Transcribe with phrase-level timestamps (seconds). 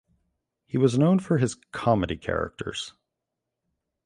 [0.65, 2.93] He was known for his comedy characters.